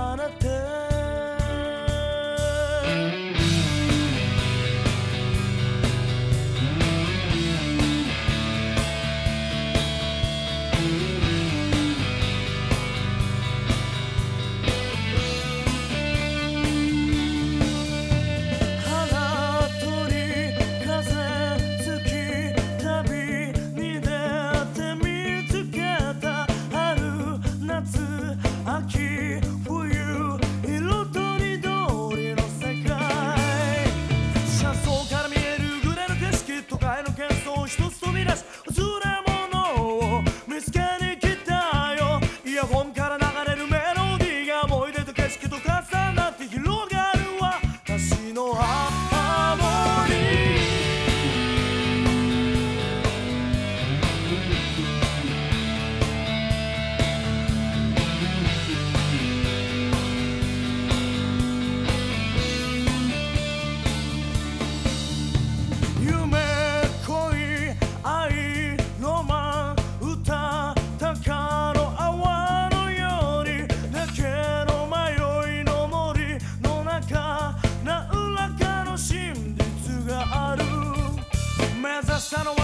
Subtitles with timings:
[82.16, 82.55] I don't know.